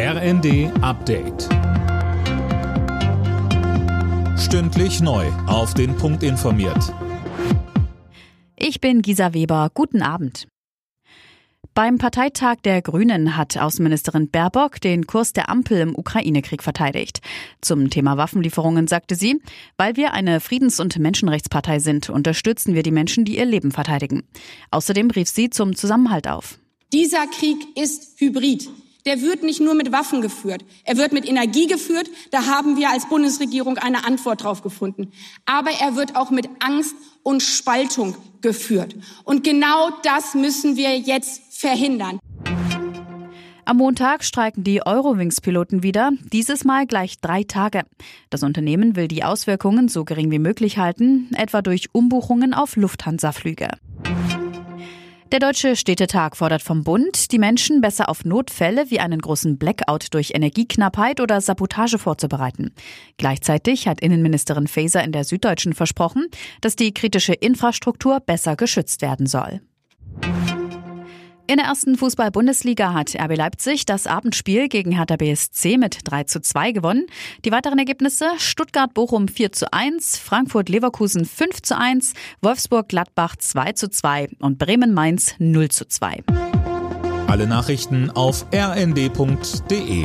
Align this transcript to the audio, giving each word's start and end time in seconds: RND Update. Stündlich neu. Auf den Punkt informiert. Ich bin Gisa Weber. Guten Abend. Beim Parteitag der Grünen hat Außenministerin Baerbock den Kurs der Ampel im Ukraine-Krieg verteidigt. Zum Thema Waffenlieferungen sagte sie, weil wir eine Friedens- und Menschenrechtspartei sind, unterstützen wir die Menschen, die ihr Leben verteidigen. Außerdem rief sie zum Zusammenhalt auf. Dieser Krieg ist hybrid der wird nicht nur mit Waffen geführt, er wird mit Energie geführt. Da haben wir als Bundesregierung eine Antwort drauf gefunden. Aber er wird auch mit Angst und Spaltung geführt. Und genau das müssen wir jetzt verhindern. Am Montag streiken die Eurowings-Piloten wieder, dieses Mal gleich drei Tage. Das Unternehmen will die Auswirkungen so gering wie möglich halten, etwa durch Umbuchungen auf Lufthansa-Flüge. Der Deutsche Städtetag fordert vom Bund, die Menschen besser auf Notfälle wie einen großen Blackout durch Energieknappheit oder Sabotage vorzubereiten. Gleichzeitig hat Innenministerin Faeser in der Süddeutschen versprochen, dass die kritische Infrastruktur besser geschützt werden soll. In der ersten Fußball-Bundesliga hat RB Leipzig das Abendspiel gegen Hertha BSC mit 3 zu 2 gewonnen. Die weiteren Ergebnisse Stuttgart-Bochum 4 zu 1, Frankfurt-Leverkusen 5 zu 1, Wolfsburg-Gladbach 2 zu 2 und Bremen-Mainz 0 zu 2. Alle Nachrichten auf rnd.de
RND 0.00 0.70
Update. 0.80 1.48
Stündlich 4.38 5.00
neu. 5.00 5.26
Auf 5.48 5.74
den 5.74 5.96
Punkt 5.96 6.22
informiert. 6.22 6.94
Ich 8.54 8.80
bin 8.80 9.02
Gisa 9.02 9.34
Weber. 9.34 9.72
Guten 9.74 10.00
Abend. 10.02 10.46
Beim 11.74 11.98
Parteitag 11.98 12.58
der 12.62 12.80
Grünen 12.80 13.36
hat 13.36 13.58
Außenministerin 13.58 14.30
Baerbock 14.30 14.80
den 14.80 15.08
Kurs 15.08 15.32
der 15.32 15.48
Ampel 15.48 15.80
im 15.80 15.98
Ukraine-Krieg 15.98 16.62
verteidigt. 16.62 17.18
Zum 17.60 17.90
Thema 17.90 18.16
Waffenlieferungen 18.16 18.86
sagte 18.86 19.16
sie, 19.16 19.42
weil 19.78 19.96
wir 19.96 20.12
eine 20.12 20.38
Friedens- 20.38 20.78
und 20.78 20.96
Menschenrechtspartei 20.96 21.80
sind, 21.80 22.08
unterstützen 22.08 22.76
wir 22.76 22.84
die 22.84 22.92
Menschen, 22.92 23.24
die 23.24 23.36
ihr 23.36 23.46
Leben 23.46 23.72
verteidigen. 23.72 24.22
Außerdem 24.70 25.10
rief 25.10 25.28
sie 25.28 25.50
zum 25.50 25.74
Zusammenhalt 25.74 26.28
auf. 26.28 26.60
Dieser 26.92 27.26
Krieg 27.26 27.58
ist 27.76 28.20
hybrid 28.20 28.68
der 29.06 29.22
wird 29.22 29.42
nicht 29.42 29.60
nur 29.60 29.74
mit 29.74 29.92
Waffen 29.92 30.20
geführt, 30.20 30.64
er 30.84 30.96
wird 30.96 31.12
mit 31.12 31.28
Energie 31.28 31.66
geführt. 31.66 32.10
Da 32.30 32.46
haben 32.46 32.76
wir 32.76 32.90
als 32.90 33.08
Bundesregierung 33.08 33.78
eine 33.78 34.04
Antwort 34.04 34.42
drauf 34.42 34.62
gefunden. 34.62 35.12
Aber 35.46 35.70
er 35.70 35.96
wird 35.96 36.16
auch 36.16 36.30
mit 36.30 36.48
Angst 36.60 36.94
und 37.22 37.42
Spaltung 37.42 38.16
geführt. 38.40 38.96
Und 39.24 39.44
genau 39.44 39.90
das 40.02 40.34
müssen 40.34 40.76
wir 40.76 40.96
jetzt 40.98 41.42
verhindern. 41.50 42.18
Am 43.68 43.76
Montag 43.76 44.24
streiken 44.24 44.64
die 44.64 44.86
Eurowings-Piloten 44.86 45.82
wieder, 45.82 46.12
dieses 46.32 46.64
Mal 46.64 46.86
gleich 46.86 47.20
drei 47.20 47.42
Tage. 47.42 47.82
Das 48.30 48.42
Unternehmen 48.42 48.96
will 48.96 49.08
die 49.08 49.24
Auswirkungen 49.24 49.88
so 49.88 50.06
gering 50.06 50.30
wie 50.30 50.38
möglich 50.38 50.78
halten, 50.78 51.28
etwa 51.34 51.60
durch 51.60 51.88
Umbuchungen 51.92 52.54
auf 52.54 52.76
Lufthansa-Flüge. 52.76 53.68
Der 55.30 55.40
Deutsche 55.40 55.76
Städtetag 55.76 56.36
fordert 56.36 56.62
vom 56.62 56.84
Bund, 56.84 57.32
die 57.32 57.38
Menschen 57.38 57.82
besser 57.82 58.08
auf 58.08 58.24
Notfälle 58.24 58.90
wie 58.90 58.98
einen 58.98 59.20
großen 59.20 59.58
Blackout 59.58 60.06
durch 60.12 60.32
Energieknappheit 60.34 61.20
oder 61.20 61.42
Sabotage 61.42 61.98
vorzubereiten. 61.98 62.72
Gleichzeitig 63.18 63.86
hat 63.86 64.00
Innenministerin 64.00 64.68
Faeser 64.68 65.04
in 65.04 65.12
der 65.12 65.24
Süddeutschen 65.24 65.74
versprochen, 65.74 66.28
dass 66.62 66.76
die 66.76 66.94
kritische 66.94 67.34
Infrastruktur 67.34 68.20
besser 68.20 68.56
geschützt 68.56 69.02
werden 69.02 69.26
soll. 69.26 69.60
In 71.50 71.56
der 71.56 71.64
ersten 71.64 71.96
Fußball-Bundesliga 71.96 72.92
hat 72.92 73.14
RB 73.18 73.34
Leipzig 73.34 73.86
das 73.86 74.06
Abendspiel 74.06 74.68
gegen 74.68 74.92
Hertha 74.92 75.16
BSC 75.16 75.78
mit 75.78 76.00
3 76.04 76.24
zu 76.24 76.42
2 76.42 76.72
gewonnen. 76.72 77.06
Die 77.46 77.50
weiteren 77.50 77.78
Ergebnisse 77.78 78.26
Stuttgart-Bochum 78.36 79.28
4 79.28 79.52
zu 79.52 79.72
1, 79.72 80.18
Frankfurt-Leverkusen 80.18 81.24
5 81.24 81.62
zu 81.62 81.78
1, 81.78 82.12
Wolfsburg-Gladbach 82.42 83.36
2 83.36 83.72
zu 83.72 83.88
2 83.88 84.28
und 84.40 84.58
Bremen-Mainz 84.58 85.36
0 85.38 85.70
zu 85.70 85.86
2. 85.88 86.22
Alle 87.28 87.46
Nachrichten 87.46 88.10
auf 88.10 88.44
rnd.de 88.52 90.04